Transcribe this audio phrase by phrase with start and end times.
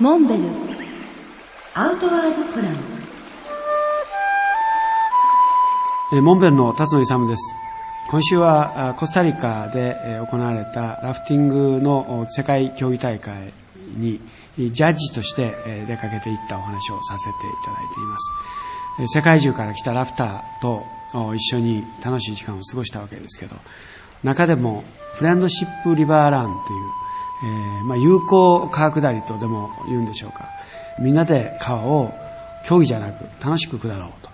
[0.00, 0.48] モンベル
[1.74, 2.76] アウトワードプラン
[6.12, 7.54] えモンベルの辰野勇です。
[8.10, 9.94] 今週はコスタリカで
[10.28, 13.54] 行われたラフティングの世界競技大会
[13.96, 14.20] に
[14.58, 17.32] ジャッジとして出かけていったお話をさせてい
[17.64, 18.32] ただいています。
[19.14, 20.82] 世界中から来たラフターと
[21.34, 23.54] 一緒に楽しい時間を過ごしたわけですけど、
[24.24, 24.82] 中でも
[25.14, 26.58] フレンドシップリバーランという、
[27.44, 30.48] えーまあ、友好川下りとでも言うんでしょうか。
[30.98, 32.14] みんなで川を
[32.66, 34.30] 競技じゃなく楽しく下ろうと。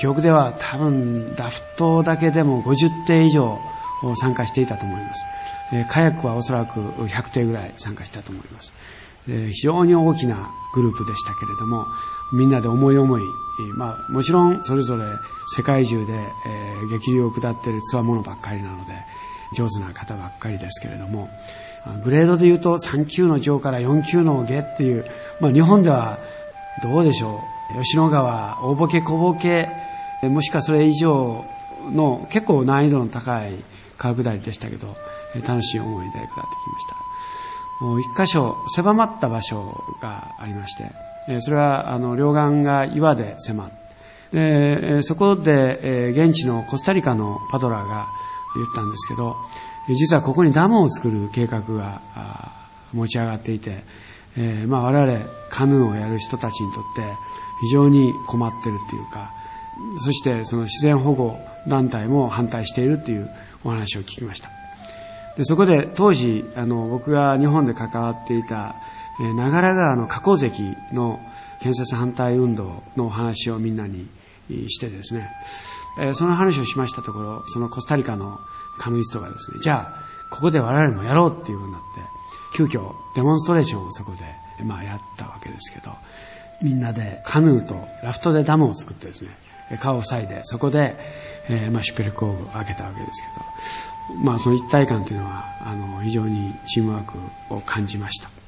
[0.00, 3.58] 記憶では多分ラフトだけでも50艇以上
[4.16, 5.24] 参加していたと思います。
[5.72, 8.72] えーカヤックはおそらく100艇ぐらい参加したと思います。
[9.28, 11.86] え非常に大きなグループでしたけれども、
[12.32, 13.22] みんなで思い思い、
[13.76, 15.04] まあもちろんそれぞれ
[15.56, 16.12] 世界中で、
[16.46, 18.92] えー激流を下っている強者ばっかりなので、
[19.56, 21.28] 上手な方ばっかりですけれども、
[22.04, 25.04] グレードで言うと3級の上から4級の下っていう、
[25.40, 26.18] まあ日本では
[26.82, 27.40] どうでしょ
[27.76, 27.82] う？
[27.82, 29.68] 吉野川、大ボケ小ボケ、
[30.22, 31.44] もしくはそれ以上
[31.90, 33.56] の結構難易度の高い
[33.98, 34.96] 川下りでしたけど、
[35.46, 36.86] 楽しい思いで下ってきまし
[37.80, 37.84] た。
[37.84, 43.70] もう一箇所狭まった場所がありまして、それはあの両岸が岩で狭っ、
[44.32, 48.06] でそこで、現地のコスタリカのパドラーが
[48.56, 49.36] 言ったんですけど、
[49.88, 52.00] 実はここにダムを作る計画が
[52.92, 53.84] 持ち上がっていて、
[54.36, 57.02] えーまあ、我々カヌーをやる人たちにとって
[57.62, 59.32] 非常に困ってるっていうか、
[59.98, 63.30] そしてその自然保護団体も反対しているっていう
[63.64, 64.50] お話を聞きました。
[65.36, 68.76] でそこで当時あの僕が日本で関わっていた、
[69.20, 71.20] えー長良川の河口堰の
[71.60, 74.08] 建設反対運動のお話をみんなに
[74.48, 75.30] してですね、
[76.00, 78.40] えその話をしましたところそのコスタリカの
[78.78, 79.94] カヌイストがですねじゃあ
[80.30, 82.00] ここで我々もやろうっていうふうになって
[82.56, 85.92] 急遽デモンストレーションをそこで、まあ、やったわけですけど
[86.62, 89.36] みんなでカヌーとラフトでダムを作ってですね
[89.80, 90.96] 川を塞いでそこで、
[91.48, 93.22] えーまあ、シュペルコーブを開けたわけです
[94.08, 97.18] けど、まあ、その一体感というのはあの非常にチームワーク
[97.54, 98.41] を感じました。